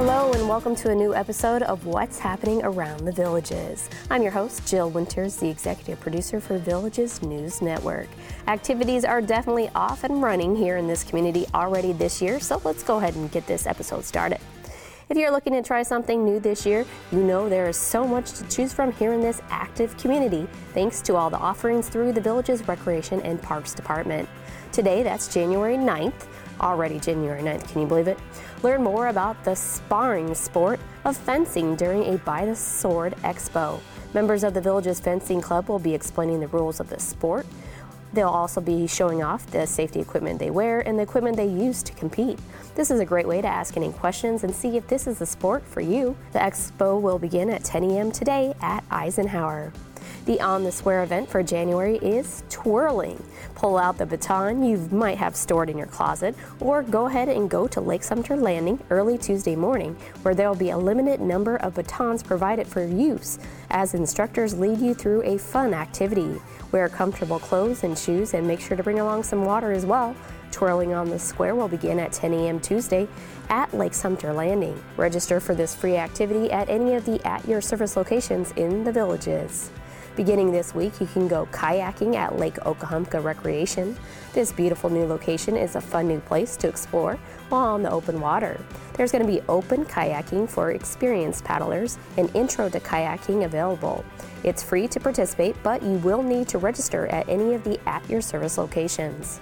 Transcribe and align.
Hello, 0.00 0.32
and 0.32 0.48
welcome 0.48 0.76
to 0.76 0.92
a 0.92 0.94
new 0.94 1.12
episode 1.12 1.64
of 1.64 1.84
What's 1.84 2.20
Happening 2.20 2.62
Around 2.62 3.04
the 3.04 3.10
Villages. 3.10 3.90
I'm 4.10 4.22
your 4.22 4.30
host, 4.30 4.64
Jill 4.64 4.90
Winters, 4.90 5.34
the 5.34 5.48
executive 5.48 5.98
producer 5.98 6.38
for 6.38 6.56
Villages 6.56 7.20
News 7.20 7.60
Network. 7.60 8.06
Activities 8.46 9.04
are 9.04 9.20
definitely 9.20 9.68
off 9.74 10.04
and 10.04 10.22
running 10.22 10.54
here 10.54 10.76
in 10.76 10.86
this 10.86 11.02
community 11.02 11.46
already 11.52 11.92
this 11.92 12.22
year, 12.22 12.38
so 12.38 12.62
let's 12.64 12.84
go 12.84 12.98
ahead 12.98 13.16
and 13.16 13.28
get 13.32 13.44
this 13.48 13.66
episode 13.66 14.04
started. 14.04 14.38
If 15.08 15.16
you're 15.16 15.32
looking 15.32 15.54
to 15.54 15.62
try 15.62 15.82
something 15.82 16.24
new 16.24 16.38
this 16.38 16.64
year, 16.64 16.84
you 17.10 17.24
know 17.24 17.48
there 17.48 17.68
is 17.68 17.76
so 17.76 18.06
much 18.06 18.34
to 18.34 18.48
choose 18.48 18.72
from 18.72 18.92
here 18.92 19.14
in 19.14 19.20
this 19.20 19.42
active 19.50 19.96
community, 19.96 20.46
thanks 20.74 21.00
to 21.02 21.16
all 21.16 21.28
the 21.28 21.38
offerings 21.38 21.88
through 21.88 22.12
the 22.12 22.20
Villages 22.20 22.68
Recreation 22.68 23.20
and 23.22 23.42
Parks 23.42 23.74
Department. 23.74 24.28
Today, 24.70 25.02
that's 25.02 25.32
January 25.34 25.76
9th, 25.76 26.28
already 26.60 26.98
January 26.98 27.42
9th, 27.42 27.70
can 27.72 27.82
you 27.82 27.86
believe 27.86 28.08
it? 28.08 28.18
Learn 28.62 28.82
more 28.82 29.08
about 29.08 29.42
the 29.44 29.54
sparring 29.54 30.34
sport 30.34 30.80
of 31.04 31.16
fencing 31.16 31.76
during 31.76 32.14
a 32.14 32.18
By 32.18 32.46
the 32.46 32.56
Sword 32.56 33.14
Expo. 33.22 33.80
Members 34.14 34.44
of 34.44 34.54
the 34.54 34.60
Villages 34.60 35.00
Fencing 35.00 35.40
Club 35.40 35.68
will 35.68 35.78
be 35.78 35.94
explaining 35.94 36.40
the 36.40 36.48
rules 36.48 36.80
of 36.80 36.88
the 36.88 36.98
sport. 36.98 37.46
They'll 38.12 38.28
also 38.28 38.60
be 38.60 38.86
showing 38.86 39.22
off 39.22 39.46
the 39.48 39.66
safety 39.66 40.00
equipment 40.00 40.38
they 40.38 40.50
wear 40.50 40.80
and 40.80 40.98
the 40.98 41.02
equipment 41.02 41.36
they 41.36 41.46
use 41.46 41.82
to 41.82 41.92
compete. 41.92 42.38
This 42.74 42.90
is 42.90 43.00
a 43.00 43.04
great 43.04 43.28
way 43.28 43.42
to 43.42 43.48
ask 43.48 43.76
any 43.76 43.92
questions 43.92 44.44
and 44.44 44.54
see 44.54 44.76
if 44.76 44.86
this 44.88 45.06
is 45.06 45.18
the 45.18 45.26
sport 45.26 45.64
for 45.66 45.80
you. 45.80 46.16
The 46.32 46.38
expo 46.38 47.00
will 47.00 47.18
begin 47.18 47.50
at 47.50 47.64
10 47.64 47.84
a.m. 47.84 48.10
today 48.10 48.54
at 48.62 48.82
Eisenhower. 48.90 49.72
The 50.24 50.40
On 50.40 50.64
the 50.64 50.72
Square 50.72 51.04
event 51.04 51.28
for 51.28 51.42
January 51.42 51.96
is 51.98 52.42
twirling. 52.50 53.22
Pull 53.54 53.78
out 53.78 53.98
the 53.98 54.06
baton 54.06 54.62
you 54.62 54.76
might 54.92 55.18
have 55.18 55.34
stored 55.34 55.70
in 55.70 55.78
your 55.78 55.86
closet, 55.86 56.34
or 56.60 56.82
go 56.82 57.06
ahead 57.06 57.28
and 57.28 57.48
go 57.48 57.66
to 57.66 57.80
Lake 57.80 58.02
Sumter 58.02 58.36
Landing 58.36 58.78
early 58.90 59.18
Tuesday 59.18 59.56
morning, 59.56 59.96
where 60.22 60.34
there 60.34 60.48
will 60.48 60.56
be 60.56 60.70
a 60.70 60.78
limited 60.78 61.20
number 61.20 61.56
of 61.56 61.74
batons 61.74 62.22
provided 62.22 62.66
for 62.66 62.84
use 62.84 63.38
as 63.70 63.94
instructors 63.94 64.54
lead 64.54 64.78
you 64.78 64.94
through 64.94 65.22
a 65.22 65.38
fun 65.38 65.74
activity. 65.74 66.40
Wear 66.72 66.88
comfortable 66.88 67.38
clothes 67.38 67.84
and 67.84 67.98
shoes 67.98 68.34
and 68.34 68.46
make 68.46 68.60
sure 68.60 68.76
to 68.76 68.82
bring 68.82 69.00
along 69.00 69.22
some 69.22 69.44
water 69.44 69.72
as 69.72 69.86
well. 69.86 70.14
Twirling 70.50 70.92
on 70.92 71.08
the 71.08 71.18
Square 71.18 71.56
will 71.56 71.68
begin 71.68 71.98
at 71.98 72.12
10 72.12 72.32
a.m. 72.34 72.60
Tuesday 72.60 73.08
at 73.48 73.72
Lake 73.74 73.94
Sumter 73.94 74.32
Landing. 74.32 74.82
Register 74.96 75.40
for 75.40 75.54
this 75.54 75.74
free 75.74 75.96
activity 75.96 76.50
at 76.50 76.68
any 76.68 76.94
of 76.94 77.04
the 77.04 77.24
at 77.26 77.46
your 77.46 77.60
service 77.60 77.96
locations 77.96 78.52
in 78.52 78.84
the 78.84 78.92
villages. 78.92 79.70
Beginning 80.18 80.50
this 80.50 80.74
week, 80.74 81.00
you 81.00 81.06
can 81.06 81.28
go 81.28 81.46
kayaking 81.52 82.16
at 82.16 82.40
Lake 82.40 82.56
Okahumpka 82.56 83.22
Recreation. 83.22 83.96
This 84.32 84.50
beautiful 84.50 84.90
new 84.90 85.06
location 85.06 85.56
is 85.56 85.76
a 85.76 85.80
fun 85.80 86.08
new 86.08 86.18
place 86.18 86.56
to 86.56 86.66
explore 86.66 87.16
while 87.50 87.68
on 87.68 87.84
the 87.84 87.90
open 87.92 88.20
water. 88.20 88.60
There's 88.94 89.12
going 89.12 89.24
to 89.24 89.32
be 89.32 89.40
open 89.48 89.84
kayaking 89.84 90.48
for 90.48 90.72
experienced 90.72 91.44
paddlers, 91.44 91.98
an 92.16 92.26
intro 92.34 92.68
to 92.68 92.80
kayaking 92.80 93.44
available. 93.44 94.04
It's 94.42 94.60
free 94.60 94.88
to 94.88 94.98
participate, 94.98 95.54
but 95.62 95.84
you 95.84 95.98
will 95.98 96.24
need 96.24 96.48
to 96.48 96.58
register 96.58 97.06
at 97.06 97.28
any 97.28 97.54
of 97.54 97.62
the 97.62 97.78
at 97.88 98.10
your 98.10 98.20
service 98.20 98.58
locations. 98.58 99.38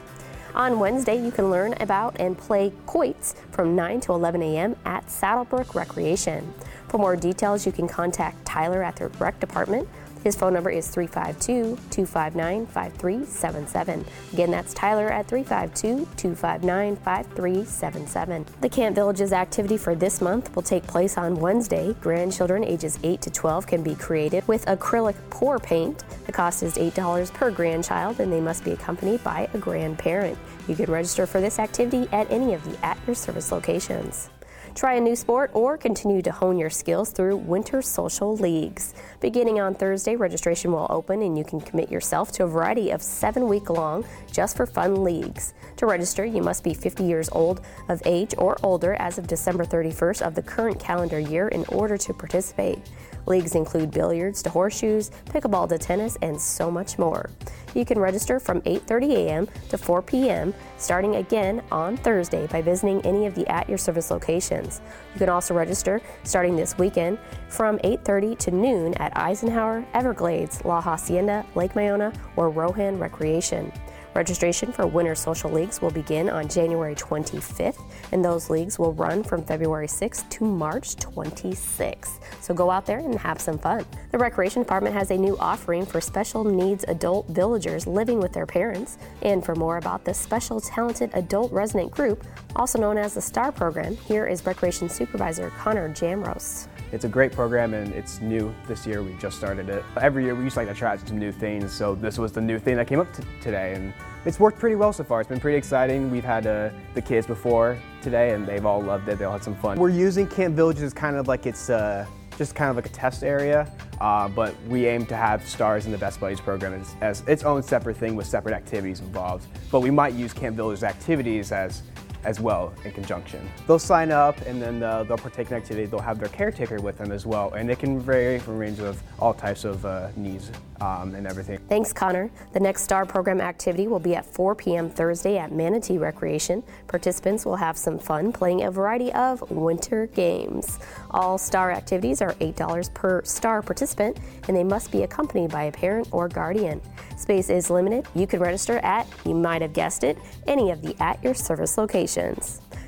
On 0.54 0.78
Wednesday, 0.78 1.22
you 1.22 1.30
can 1.30 1.50
learn 1.50 1.74
about 1.80 2.20
and 2.20 2.36
play 2.36 2.72
quoits 2.84 3.34
from 3.50 3.74
9 3.74 4.00
to 4.00 4.12
11 4.12 4.42
a.m. 4.42 4.76
at 4.84 5.06
Saddlebrook 5.06 5.74
Recreation. 5.74 6.52
For 6.88 6.98
more 6.98 7.16
details, 7.16 7.64
you 7.66 7.72
can 7.72 7.88
contact 7.88 8.44
Tyler 8.44 8.82
at 8.82 8.96
the 8.96 9.08
rec 9.08 9.40
department 9.40 9.88
his 10.26 10.34
phone 10.34 10.54
number 10.54 10.70
is 10.70 10.88
352 10.88 11.78
259 11.90 12.66
5377. 12.66 14.04
Again, 14.32 14.50
that's 14.50 14.74
Tyler 14.74 15.08
at 15.08 15.28
352 15.28 16.04
259 16.16 16.96
5377. 16.96 18.46
The 18.60 18.68
Camp 18.68 18.96
Villages 18.96 19.32
activity 19.32 19.76
for 19.76 19.94
this 19.94 20.20
month 20.20 20.52
will 20.56 20.64
take 20.64 20.84
place 20.88 21.16
on 21.16 21.36
Wednesday. 21.36 21.94
Grandchildren 22.00 22.64
ages 22.64 22.98
8 23.04 23.20
to 23.20 23.30
12 23.30 23.68
can 23.68 23.84
be 23.84 23.94
created 23.94 24.46
with 24.48 24.66
acrylic 24.66 25.14
pour 25.30 25.60
paint. 25.60 26.02
The 26.26 26.32
cost 26.32 26.64
is 26.64 26.74
$8 26.74 27.32
per 27.32 27.52
grandchild 27.52 28.18
and 28.18 28.32
they 28.32 28.40
must 28.40 28.64
be 28.64 28.72
accompanied 28.72 29.22
by 29.22 29.48
a 29.54 29.58
grandparent. 29.58 30.36
You 30.66 30.74
can 30.74 30.90
register 30.90 31.28
for 31.28 31.40
this 31.40 31.60
activity 31.60 32.08
at 32.10 32.28
any 32.32 32.52
of 32.52 32.64
the 32.64 32.84
at 32.84 32.98
your 33.06 33.14
service 33.14 33.52
locations. 33.52 34.28
Try 34.76 34.96
a 34.96 35.00
new 35.00 35.16
sport 35.16 35.52
or 35.54 35.78
continue 35.78 36.20
to 36.20 36.30
hone 36.30 36.58
your 36.58 36.68
skills 36.68 37.10
through 37.10 37.38
Winter 37.38 37.80
Social 37.80 38.36
Leagues. 38.36 38.92
Beginning 39.20 39.58
on 39.58 39.74
Thursday, 39.74 40.16
registration 40.16 40.70
will 40.70 40.86
open 40.90 41.22
and 41.22 41.38
you 41.38 41.44
can 41.44 41.62
commit 41.62 41.90
yourself 41.90 42.30
to 42.32 42.44
a 42.44 42.46
variety 42.46 42.90
of 42.90 43.00
seven 43.00 43.48
week 43.48 43.70
long 43.70 44.04
just 44.30 44.54
for 44.54 44.66
fun 44.66 45.02
leagues. 45.02 45.54
To 45.78 45.86
register, 45.86 46.26
you 46.26 46.42
must 46.42 46.62
be 46.62 46.74
50 46.74 47.04
years 47.04 47.30
old 47.32 47.62
of 47.88 48.02
age 48.04 48.34
or 48.36 48.58
older 48.62 48.96
as 48.98 49.16
of 49.16 49.26
December 49.26 49.64
31st 49.64 50.20
of 50.20 50.34
the 50.34 50.42
current 50.42 50.78
calendar 50.78 51.18
year 51.18 51.48
in 51.48 51.64
order 51.70 51.96
to 51.96 52.12
participate. 52.12 52.78
Leagues 53.26 53.54
include 53.54 53.90
billiards 53.90 54.42
to 54.42 54.50
horseshoes, 54.50 55.10
pickleball 55.26 55.68
to 55.68 55.78
tennis, 55.78 56.16
and 56.22 56.40
so 56.40 56.70
much 56.70 56.98
more. 56.98 57.30
You 57.74 57.84
can 57.84 57.98
register 57.98 58.40
from 58.40 58.62
8:30 58.62 59.12
a.m. 59.12 59.48
to 59.68 59.76
4 59.76 60.00
p.m. 60.00 60.54
starting 60.78 61.16
again 61.16 61.62
on 61.70 61.96
Thursday 61.98 62.46
by 62.46 62.62
visiting 62.62 63.04
any 63.04 63.26
of 63.26 63.34
the 63.34 63.46
at 63.48 63.68
your 63.68 63.78
service 63.78 64.10
locations. 64.10 64.65
You 65.14 65.18
can 65.18 65.28
also 65.28 65.54
register 65.54 66.00
starting 66.24 66.56
this 66.56 66.76
weekend 66.78 67.18
from 67.48 67.78
8:30 67.84 68.36
to 68.38 68.50
noon 68.50 68.94
at 68.94 69.16
Eisenhower, 69.16 69.84
Everglades, 69.94 70.64
La 70.64 70.80
Hacienda, 70.80 71.44
Lake 71.54 71.74
Miona, 71.74 72.14
or 72.36 72.50
Rohan 72.50 72.98
Recreation. 72.98 73.72
Registration 74.16 74.72
for 74.72 74.86
Winter 74.86 75.14
Social 75.14 75.50
Leagues 75.50 75.82
will 75.82 75.90
begin 75.90 76.30
on 76.30 76.48
January 76.48 76.94
25th, 76.94 77.82
and 78.12 78.24
those 78.24 78.48
leagues 78.48 78.78
will 78.78 78.94
run 78.94 79.22
from 79.22 79.44
February 79.44 79.86
6th 79.86 80.26
to 80.30 80.44
March 80.44 80.96
26th. 80.96 82.18
So 82.40 82.54
go 82.54 82.70
out 82.70 82.86
there 82.86 83.00
and 83.00 83.18
have 83.18 83.42
some 83.42 83.58
fun. 83.58 83.84
The 84.12 84.18
Recreation 84.18 84.62
Department 84.62 84.94
has 84.94 85.10
a 85.10 85.18
new 85.18 85.36
offering 85.36 85.84
for 85.84 86.00
special 86.00 86.44
needs 86.44 86.86
adult 86.88 87.28
villagers 87.28 87.86
living 87.86 88.18
with 88.18 88.32
their 88.32 88.46
parents. 88.46 88.96
And 89.20 89.44
for 89.44 89.54
more 89.54 89.76
about 89.76 90.06
this 90.06 90.16
special 90.18 90.62
talented 90.62 91.10
adult 91.12 91.52
resident 91.52 91.90
group, 91.90 92.24
also 92.56 92.78
known 92.78 92.96
as 92.96 93.12
the 93.12 93.20
STAR 93.20 93.52
program, 93.52 93.98
here 93.98 94.26
is 94.26 94.46
Recreation 94.46 94.88
Supervisor 94.88 95.50
Connor 95.58 95.90
Jamros. 95.90 96.68
It's 96.92 97.04
a 97.04 97.08
great 97.08 97.32
program 97.32 97.74
and 97.74 97.92
it's 97.92 98.20
new 98.20 98.54
this 98.66 98.86
year. 98.86 99.02
We 99.02 99.14
just 99.18 99.36
started 99.36 99.68
it. 99.68 99.84
Every 100.00 100.24
year 100.24 100.34
we 100.34 100.44
used 100.44 100.54
to 100.54 100.60
like 100.60 100.68
to 100.68 100.74
try 100.74 100.92
out 100.92 101.06
some 101.06 101.18
new 101.18 101.32
things, 101.32 101.72
so 101.72 101.96
this 101.96 102.16
was 102.16 102.32
the 102.32 102.40
new 102.40 102.58
thing 102.58 102.76
that 102.76 102.86
came 102.86 103.00
up 103.00 103.08
today, 103.42 103.74
and 103.74 103.92
it's 104.26 104.40
worked 104.40 104.58
pretty 104.58 104.74
well 104.74 104.92
so 104.92 105.04
far. 105.04 105.20
It's 105.20 105.28
been 105.28 105.38
pretty 105.38 105.56
exciting. 105.56 106.10
We've 106.10 106.24
had 106.24 106.46
uh, 106.48 106.70
the 106.94 107.00
kids 107.00 107.28
before 107.28 107.78
today, 108.02 108.32
and 108.32 108.44
they've 108.44 108.66
all 108.66 108.82
loved 108.82 109.08
it. 109.08 109.18
They 109.18 109.24
all 109.24 109.32
had 109.32 109.44
some 109.44 109.54
fun. 109.54 109.78
We're 109.78 109.88
using 109.88 110.26
Camp 110.26 110.56
Villages 110.56 110.82
as 110.82 110.92
kind 110.92 111.16
of 111.16 111.28
like 111.28 111.46
it's 111.46 111.70
uh, 111.70 112.04
just 112.36 112.56
kind 112.56 112.68
of 112.68 112.76
like 112.76 112.86
a 112.86 112.90
test 112.90 113.22
area, 113.22 113.70
uh, 114.00 114.28
but 114.28 114.54
we 114.66 114.86
aim 114.86 115.06
to 115.06 115.16
have 115.16 115.46
STARS 115.46 115.86
in 115.86 115.92
the 115.92 115.98
Best 115.98 116.18
Buddies 116.18 116.40
program 116.40 116.74
as, 116.74 116.96
as 117.00 117.28
its 117.28 117.44
own 117.44 117.62
separate 117.62 117.96
thing 117.96 118.16
with 118.16 118.26
separate 118.26 118.54
activities 118.54 118.98
involved. 118.98 119.46
But 119.70 119.80
we 119.80 119.92
might 119.92 120.14
use 120.14 120.32
Camp 120.32 120.56
Villages 120.56 120.82
activities 120.82 121.52
as 121.52 121.82
as 122.26 122.40
well 122.40 122.74
in 122.84 122.90
conjunction. 122.90 123.48
They'll 123.66 123.78
sign 123.78 124.10
up 124.10 124.38
and 124.42 124.60
then 124.60 124.82
uh, 124.82 125.04
they'll 125.04 125.16
partake 125.16 125.50
in 125.50 125.56
activity. 125.56 125.86
They'll 125.86 126.00
have 126.00 126.18
their 126.18 126.28
caretaker 126.28 126.80
with 126.80 126.98
them 126.98 127.12
as 127.12 127.24
well, 127.24 127.52
and 127.54 127.70
it 127.70 127.78
can 127.78 128.00
vary 128.00 128.38
from 128.40 128.54
a 128.54 128.56
range 128.56 128.80
of 128.80 129.02
all 129.20 129.32
types 129.32 129.64
of 129.64 129.86
uh, 129.86 130.08
needs 130.16 130.50
um, 130.80 131.14
and 131.14 131.26
everything. 131.26 131.58
Thanks, 131.68 131.92
Connor. 131.92 132.30
The 132.52 132.60
next 132.60 132.82
STAR 132.82 133.06
program 133.06 133.40
activity 133.40 133.86
will 133.86 134.00
be 134.00 134.16
at 134.16 134.26
4 134.26 134.54
p.m. 134.56 134.90
Thursday 134.90 135.38
at 135.38 135.52
Manatee 135.52 135.98
Recreation. 135.98 136.62
Participants 136.88 137.46
will 137.46 137.56
have 137.56 137.78
some 137.78 137.98
fun 137.98 138.32
playing 138.32 138.64
a 138.64 138.70
variety 138.70 139.12
of 139.12 139.48
winter 139.50 140.06
games. 140.08 140.78
All 141.12 141.38
STAR 141.38 141.70
activities 141.70 142.20
are 142.20 142.34
$8 142.34 142.92
per 142.92 143.22
STAR 143.24 143.62
participant, 143.62 144.18
and 144.48 144.56
they 144.56 144.64
must 144.64 144.90
be 144.90 145.04
accompanied 145.04 145.50
by 145.52 145.64
a 145.64 145.72
parent 145.72 146.08
or 146.10 146.28
guardian. 146.28 146.80
Space 147.16 147.48
is 147.48 147.70
limited. 147.70 148.06
You 148.14 148.26
can 148.26 148.40
register 148.40 148.78
at, 148.78 149.06
you 149.24 149.34
might 149.34 149.62
have 149.62 149.72
guessed 149.72 150.02
it, 150.02 150.18
any 150.46 150.70
of 150.70 150.82
the 150.82 150.94
at 151.00 151.22
your 151.22 151.34
service 151.34 151.78
locations. 151.78 152.15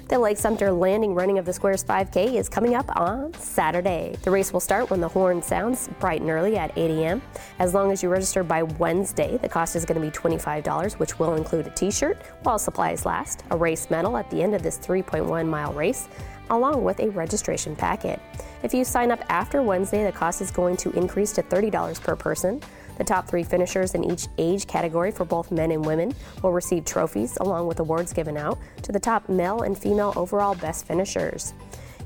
The 0.09 0.19
Lake 0.19 0.39
Sumter 0.39 0.73
Landing 0.73 1.15
running 1.15 1.39
of 1.39 1.45
the 1.45 1.53
Squares 1.53 1.85
5K 1.85 2.37
is 2.37 2.49
coming 2.49 2.75
up 2.75 2.89
on 2.97 3.35
Saturday. 3.35 4.17
The 4.23 4.31
race 4.31 4.55
will 4.55 4.61
start 4.61 4.89
when 4.89 5.03
the 5.03 5.09
horn 5.09 5.43
sounds 5.43 5.91
bright 6.01 6.23
and 6.23 6.31
early 6.31 6.57
at 6.57 6.73
8 6.79 6.91
a.m. 6.93 7.21
As 7.59 7.75
long 7.75 7.93
as 7.93 8.03
you 8.03 8.09
register 8.09 8.43
by 8.43 8.63
Wednesday, 8.63 9.37
the 9.37 9.49
cost 9.51 9.77
is 9.77 9.85
going 9.85 10.01
to 10.01 10.07
be 10.07 10.11
$25, 10.11 10.95
which 10.95 11.19
will 11.19 11.35
include 11.35 11.67
a 11.67 11.71
t 11.71 11.91
shirt 11.91 12.17
while 12.45 12.59
supplies 12.59 13.05
last, 13.05 13.45
a 13.51 13.57
race 13.57 13.91
medal 13.91 14.17
at 14.17 14.31
the 14.31 14.43
end 14.43 14.55
of 14.55 14.63
this 14.63 14.79
3.1 14.79 15.47
mile 15.47 15.75
race, 15.75 16.09
along 16.49 16.83
with 16.83 16.99
a 17.01 17.11
registration 17.11 17.77
packet. 17.77 18.19
If 18.63 18.73
you 18.73 18.85
sign 18.85 19.11
up 19.11 19.23
after 19.29 19.61
Wednesday, 19.61 20.05
the 20.05 20.13
cost 20.13 20.41
is 20.41 20.51
going 20.51 20.79
to 20.79 20.91
increase 20.93 21.33
to 21.33 21.43
$30 21.43 22.01
per 22.01 22.17
person. 22.17 22.63
The 22.99 23.05
top 23.05 23.29
three 23.29 23.45
finishers 23.45 23.95
in 23.95 24.05
each 24.05 24.27
age 24.37 24.67
category 24.67 25.11
for 25.11 25.25
both 25.25 25.51
men 25.51 25.71
and 25.71 25.85
women 25.85 26.13
will 26.43 26.53
receive 26.53 26.85
trophies 26.85 27.39
along 27.41 27.67
with 27.69 27.81
awards 27.81 28.13
given 28.13 28.37
out 28.37 28.59
to 28.83 28.93
the 28.93 29.01
top 29.01 29.29
male 29.29 29.63
and 29.63 29.79
female 29.79 30.13
overall 30.17 30.55
best 30.57 30.87
finishers. 30.87 31.55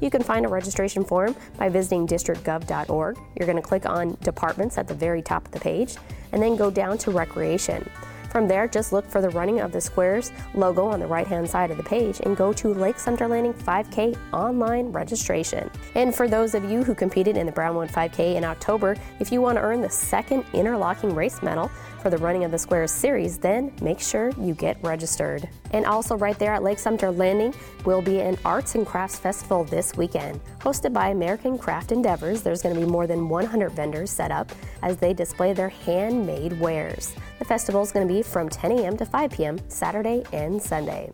You 0.01 0.11
can 0.11 0.23
find 0.23 0.45
a 0.45 0.49
registration 0.49 1.05
form 1.05 1.35
by 1.57 1.69
visiting 1.69 2.07
districtgov.org. 2.07 3.19
You're 3.37 3.47
going 3.47 3.57
to 3.57 3.63
click 3.63 3.87
on 3.87 4.19
Departments 4.23 4.77
at 4.77 4.87
the 4.89 4.95
very 4.95 5.23
top 5.23 5.47
of 5.47 5.53
the 5.53 5.61
page 5.61 5.97
and 6.33 6.43
then 6.43 6.57
go 6.57 6.71
down 6.71 6.99
to 6.99 7.11
Recreation. 7.11 7.89
From 8.33 8.49
there, 8.49 8.67
just 8.67 8.95
look 8.95 9.07
for 9.11 9.21
the 9.21 9.29
Running 9.29 9.61
of 9.61 9.73
the 9.73 9.81
Squares 9.83 10.33
logo 10.55 10.87
on 10.87 11.01
the 11.01 11.07
right 11.07 11.27
hand 11.27 11.51
side 11.51 11.71
of 11.71 11.77
the 11.77 11.83
page 11.83 12.19
and 12.25 12.35
go 12.35 12.51
to 12.55 12.73
Lake 12.73 12.99
Sumter 12.99 13.29
Landing 13.29 13.53
5K 13.53 14.17
online 14.33 14.87
registration. 14.87 15.71
And 15.95 16.15
for 16.15 16.27
those 16.27 16.55
of 16.55 16.65
you 16.65 16.83
who 16.83 16.95
competed 16.95 17.37
in 17.37 17.45
the 17.45 17.53
Brownwood 17.53 17.91
5K 17.91 18.37
in 18.37 18.43
October, 18.43 18.97
if 19.21 19.31
you 19.31 19.43
want 19.43 19.59
to 19.59 19.63
earn 19.63 19.83
the 19.83 19.91
second 19.91 20.47
interlocking 20.55 21.15
race 21.15 21.43
medal, 21.43 21.71
for 22.03 22.11
the 22.11 22.19
Running 22.19 22.45
of 22.45 22.51
the 22.51 22.59
Squares 22.59 22.91
series, 22.91 23.39
then 23.39 23.73
make 23.81 24.01
sure 24.01 24.33
you 24.39 24.55
get 24.55 24.77
registered. 24.83 25.49
And 25.71 25.87
also, 25.87 26.17
right 26.17 26.39
there 26.39 26.53
at 26.53 26.63
Lake 26.63 26.79
Sumter 26.79 27.11
Landing 27.11 27.55
will 27.85 28.03
be 28.03 28.21
an 28.21 28.37
Arts 28.45 28.75
and 28.75 28.87
Crafts 28.87 29.19
Festival 29.19 29.65
this 29.65 29.95
weekend. 29.97 30.41
Hosted 30.59 30.93
by 30.93 31.09
American 31.09 31.57
Craft 31.57 31.93
Endeavors, 31.93 32.43
there's 32.43 32.61
going 32.61 32.75
to 32.75 32.81
be 32.81 32.87
more 32.87 33.07
than 33.07 33.29
100 33.29 33.71
vendors 33.71 34.11
set 34.11 34.33
up 34.33 34.51
as 34.83 34.97
they 34.97 35.15
display 35.15 35.53
their 35.53 35.69
handmade 35.69 36.59
wares. 36.59 37.15
The 37.39 37.45
festival 37.45 37.83
is 37.83 37.93
going 37.93 38.07
to 38.07 38.13
be 38.13 38.23
from 38.23 38.49
10 38.49 38.73
a.m. 38.73 38.97
to 38.97 39.07
5 39.07 39.31
p.m. 39.31 39.59
Saturday 39.69 40.25
and 40.33 40.61
Sunday. 40.61 41.13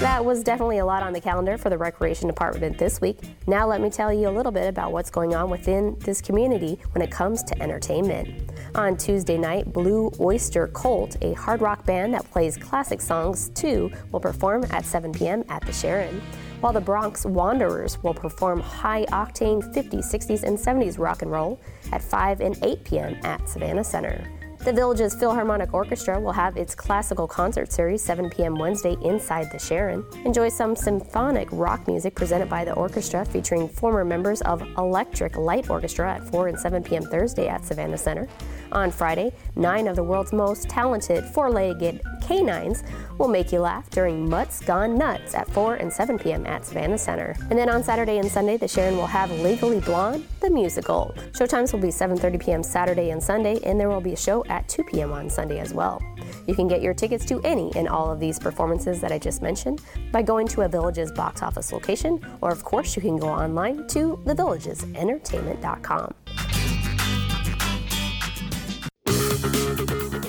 That 0.00 0.24
was 0.24 0.44
definitely 0.44 0.78
a 0.78 0.86
lot 0.86 1.02
on 1.02 1.12
the 1.12 1.20
calendar 1.20 1.58
for 1.58 1.70
the 1.70 1.76
Recreation 1.76 2.28
Department 2.28 2.78
this 2.78 3.00
week. 3.00 3.18
Now, 3.48 3.66
let 3.66 3.80
me 3.80 3.90
tell 3.90 4.12
you 4.12 4.28
a 4.28 4.30
little 4.30 4.52
bit 4.52 4.68
about 4.68 4.92
what's 4.92 5.10
going 5.10 5.34
on 5.34 5.50
within 5.50 5.96
this 5.98 6.20
community 6.20 6.78
when 6.92 7.02
it 7.02 7.10
comes 7.10 7.42
to 7.42 7.60
entertainment. 7.60 8.52
On 8.76 8.96
Tuesday 8.96 9.36
night, 9.36 9.72
Blue 9.72 10.12
Oyster 10.20 10.68
Cult, 10.68 11.16
a 11.20 11.32
hard 11.32 11.60
rock 11.60 11.84
band 11.84 12.14
that 12.14 12.30
plays 12.30 12.56
classic 12.56 13.00
songs 13.00 13.48
too, 13.56 13.90
will 14.12 14.20
perform 14.20 14.64
at 14.70 14.84
7 14.84 15.10
p.m. 15.10 15.42
at 15.48 15.66
the 15.66 15.72
Sharon 15.72 16.22
while 16.60 16.72
the 16.72 16.80
Bronx 16.80 17.24
Wanderers 17.24 18.00
will 18.04 18.14
perform 18.14 18.60
high 18.60 19.04
octane 19.06 19.62
50s, 19.74 20.12
60s, 20.12 20.44
and 20.44 20.56
70s 20.56 20.96
rock 21.00 21.22
and 21.22 21.30
roll 21.32 21.60
at 21.90 22.02
5 22.02 22.40
and 22.40 22.56
8 22.62 22.84
p.m. 22.84 23.16
at 23.24 23.48
Savannah 23.48 23.82
Center. 23.82 24.24
The 24.64 24.72
Village's 24.72 25.14
Philharmonic 25.14 25.72
Orchestra 25.72 26.20
will 26.20 26.32
have 26.32 26.56
its 26.56 26.74
classical 26.74 27.28
concert 27.28 27.72
series 27.72 28.02
7 28.02 28.28
p.m. 28.28 28.56
Wednesday 28.56 28.96
inside 29.04 29.50
the 29.52 29.58
Sharon. 29.58 30.04
Enjoy 30.24 30.48
some 30.48 30.74
symphonic 30.74 31.48
rock 31.52 31.86
music 31.86 32.14
presented 32.14 32.50
by 32.50 32.64
the 32.64 32.72
orchestra 32.74 33.24
featuring 33.24 33.68
former 33.68 34.04
members 34.04 34.42
of 34.42 34.60
Electric 34.76 35.36
Light 35.36 35.70
Orchestra 35.70 36.14
at 36.14 36.28
4 36.28 36.48
and 36.48 36.58
7 36.58 36.82
p.m. 36.82 37.04
Thursday 37.04 37.48
at 37.48 37.64
Savannah 37.64 37.96
Center. 37.96 38.28
On 38.72 38.90
Friday, 38.90 39.32
nine 39.54 39.86
of 39.86 39.96
the 39.96 40.02
world's 40.02 40.32
most 40.32 40.68
talented 40.68 41.24
four 41.24 41.50
legged 41.50 42.02
canines 42.28 42.84
will 43.16 43.28
make 43.28 43.50
you 43.52 43.60
laugh 43.60 43.88
during 43.90 44.28
Mutts 44.28 44.60
Gone 44.60 44.98
Nuts 44.98 45.34
at 45.34 45.50
4 45.50 45.76
and 45.76 45.90
7 45.90 46.18
p.m. 46.18 46.46
at 46.46 46.64
Savannah 46.64 46.98
Center. 46.98 47.34
And 47.48 47.58
then 47.58 47.70
on 47.70 47.82
Saturday 47.82 48.18
and 48.18 48.30
Sunday, 48.30 48.58
the 48.58 48.68
Sharon 48.68 48.96
will 48.96 49.06
have 49.06 49.30
Legally 49.40 49.80
Blonde, 49.80 50.26
the 50.40 50.50
musical. 50.50 51.14
Showtimes 51.32 51.72
will 51.72 51.80
be 51.80 51.88
7.30 51.88 52.44
p.m. 52.44 52.62
Saturday 52.62 53.10
and 53.10 53.22
Sunday, 53.22 53.58
and 53.64 53.80
there 53.80 53.88
will 53.88 54.02
be 54.02 54.12
a 54.12 54.16
show 54.16 54.44
at 54.46 54.68
2 54.68 54.84
p.m. 54.84 55.10
on 55.12 55.30
Sunday 55.30 55.58
as 55.58 55.72
well. 55.72 56.02
You 56.46 56.54
can 56.54 56.68
get 56.68 56.82
your 56.82 56.94
tickets 56.94 57.24
to 57.26 57.40
any 57.44 57.72
and 57.74 57.88
all 57.88 58.10
of 58.10 58.20
these 58.20 58.38
performances 58.38 59.00
that 59.00 59.10
I 59.10 59.18
just 59.18 59.40
mentioned 59.40 59.80
by 60.12 60.22
going 60.22 60.46
to 60.48 60.62
a 60.62 60.68
Villages 60.68 61.10
box 61.10 61.42
office 61.42 61.72
location, 61.72 62.20
or 62.42 62.50
of 62.50 62.62
course, 62.62 62.94
you 62.94 63.02
can 63.02 63.16
go 63.16 63.28
online 63.28 63.86
to 63.88 64.20
thevillagesentertainment.com. 64.26 66.14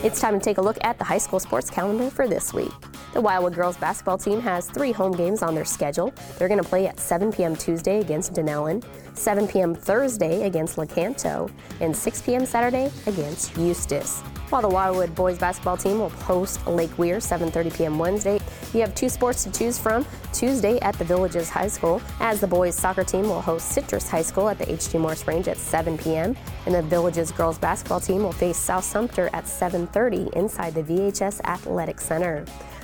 It's 0.02 0.22
time 0.22 0.40
to 0.40 0.44
take 0.44 0.60
a 0.60 0.62
look 0.62 0.78
at 0.80 0.98
the 0.98 1.04
high 1.04 1.18
school 1.18 1.42
sports 1.42 1.70
calendar 1.70 2.10
for 2.10 2.26
this 2.26 2.54
week. 2.54 2.72
The 3.14 3.20
Wildwood 3.20 3.54
girls 3.54 3.76
basketball 3.76 4.18
team 4.18 4.40
has 4.40 4.70
three 4.70 4.94
home 4.94 5.12
games 5.12 5.44
on 5.44 5.54
their 5.54 5.66
schedule. 5.66 6.14
They're 6.38 6.48
going 6.48 6.64
to 6.64 6.68
play 6.68 6.88
at 6.88 7.02
7 7.02 7.34
p.m. 7.34 7.54
Tuesday 7.54 8.00
against 8.00 8.32
Dunnellon, 8.32 8.82
7 9.14 9.46
p.m. 9.46 9.76
Thursday 9.76 10.44
against 10.48 10.78
Lecanto, 10.78 11.52
and 11.82 11.94
6 11.94 12.22
p.m. 12.22 12.46
Saturday 12.46 12.90
against 13.08 13.58
Eustis. 13.58 14.24
While 14.50 14.64
the 14.64 14.70
Wildwood 14.70 15.14
boys 15.14 15.38
basketball 15.38 15.78
team 15.78 16.00
will 16.00 16.10
host 16.10 16.66
Lake 16.66 16.98
Weir 16.98 17.18
7:30 17.18 17.72
p.m. 17.72 18.00
Wednesday, 18.00 18.40
you 18.74 18.82
have 18.82 18.96
two 18.96 19.08
sports 19.08 19.44
to 19.44 19.52
choose 19.52 19.78
from. 19.78 20.08
Tuesday 20.34 20.80
at 20.80 20.96
the 20.98 21.04
Villages 21.04 21.52
High 21.52 21.68
School, 21.68 22.02
as 22.20 22.42
the 22.42 22.48
boys 22.48 22.74
soccer 22.74 23.04
team 23.04 23.24
will 23.24 23.42
host 23.42 23.70
Citrus 23.70 24.10
High 24.10 24.24
School 24.24 24.50
at 24.50 24.58
the 24.58 24.72
H.G. 24.72 24.98
Morse 24.98 25.28
Range 25.28 25.48
at 25.48 25.58
7 25.58 26.00
p.m. 26.00 26.36
and 26.66 26.74
the 26.74 26.82
Villages 26.82 27.32
girls 27.32 27.60
basketball 27.60 28.00
team 28.00 28.24
will 28.24 28.32
face 28.32 28.58
South 28.58 28.84
Sumter 28.84 29.30
at 29.34 29.46
7:30 29.46 30.34
inside 30.34 30.74
the 30.74 30.82
VHS 30.82 31.42
Athletic 31.46 32.02
Center. 32.02 32.44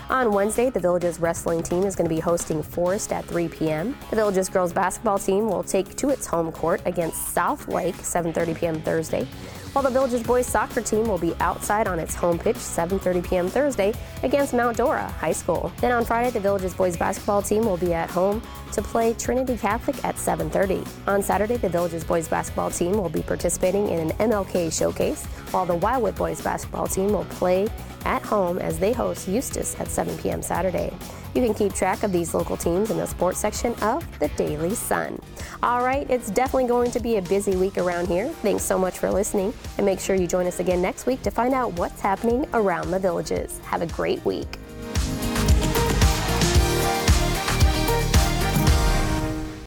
On 0.09 0.31
Wednesday, 0.31 0.69
the 0.69 0.79
Villages 0.79 1.19
wrestling 1.19 1.63
team 1.63 1.83
is 1.83 1.95
going 1.95 2.07
to 2.07 2.13
be 2.13 2.21
hosting 2.21 2.61
Forest 2.61 3.11
at 3.11 3.25
3 3.25 3.47
p.m. 3.47 3.97
The 4.11 4.15
Villages 4.15 4.49
girls 4.49 4.71
basketball 4.71 5.17
team 5.17 5.47
will 5.47 5.63
take 5.63 5.95
to 5.95 6.09
its 6.09 6.27
home 6.27 6.51
court 6.51 6.79
against 6.85 7.29
South 7.29 7.67
Lake 7.67 7.95
7:30 7.95 8.55
p.m. 8.55 8.81
Thursday 8.81 9.27
while 9.75 9.83
the 9.83 9.89
Villages 9.89 10.23
boys 10.23 10.47
soccer 10.47 10.79
team 10.79 11.05
will 11.05 11.17
be 11.17 11.35
outside 11.41 11.85
on 11.85 11.99
its 11.99 12.15
home 12.15 12.39
pitch 12.39 12.55
7:30 12.55 13.27
p.m. 13.27 13.49
Thursday 13.49 13.93
against 14.23 14.53
Mount 14.53 14.77
Dora 14.77 15.05
High 15.19 15.33
School. 15.33 15.69
Then 15.81 15.91
on 15.91 16.05
Friday, 16.05 16.29
the 16.29 16.39
Villages 16.39 16.73
boys 16.73 16.95
basketball 16.95 17.41
team 17.41 17.65
will 17.65 17.75
be 17.75 17.93
at 17.93 18.09
home 18.09 18.41
to 18.71 18.81
play 18.81 19.13
Trinity 19.15 19.57
Catholic 19.57 19.97
at 20.05 20.15
7:30. 20.15 20.87
On 21.07 21.21
Saturday, 21.21 21.57
the 21.57 21.67
Villages 21.67 22.05
boys 22.05 22.29
basketball 22.29 22.71
team 22.71 22.93
will 22.93 23.09
be 23.09 23.21
participating 23.21 23.89
in 23.89 23.99
an 23.99 24.29
MLK 24.29 24.71
showcase, 24.71 25.25
while 25.51 25.65
the 25.65 25.75
Wildwood 25.75 26.15
boys 26.15 26.41
basketball 26.41 26.87
team 26.87 27.11
will 27.11 27.25
play 27.25 27.67
at 28.05 28.21
home 28.21 28.59
as 28.59 28.79
they 28.79 28.93
host 28.93 29.27
Eustis 29.27 29.79
at 29.79 29.87
7 29.87 30.17
p.m. 30.19 30.41
Saturday. 30.41 30.93
You 31.33 31.43
can 31.43 31.53
keep 31.53 31.73
track 31.73 32.03
of 32.03 32.13
these 32.13 32.33
local 32.33 32.55
teams 32.55 32.91
in 32.91 32.97
the 32.97 33.05
sports 33.05 33.39
section 33.39 33.73
of 33.81 34.07
the 34.19 34.29
Daily 34.29 34.73
Sun. 34.73 35.19
All 35.63 35.83
right, 35.83 36.09
it's 36.09 36.29
definitely 36.29 36.67
going 36.67 36.91
to 36.91 36.99
be 36.99 37.17
a 37.17 37.21
busy 37.21 37.55
week 37.57 37.77
around 37.77 38.07
here. 38.07 38.29
Thanks 38.41 38.63
so 38.63 38.77
much 38.77 38.99
for 38.99 39.11
listening, 39.11 39.53
and 39.77 39.85
make 39.85 39.99
sure 39.99 40.15
you 40.15 40.27
join 40.27 40.47
us 40.47 40.59
again 40.59 40.81
next 40.81 41.05
week 41.05 41.21
to 41.23 41.31
find 41.31 41.53
out 41.53 41.73
what's 41.73 41.99
happening 41.99 42.47
around 42.53 42.91
the 42.91 42.99
villages. 42.99 43.59
Have 43.65 43.81
a 43.81 43.87
great 43.87 44.23
week. 44.23 44.59